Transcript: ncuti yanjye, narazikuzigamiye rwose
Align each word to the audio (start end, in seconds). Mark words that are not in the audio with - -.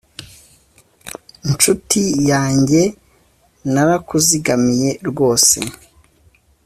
ncuti 1.51 2.03
yanjye, 2.31 2.81
narazikuzigamiye 3.71 4.89
rwose 5.09 5.57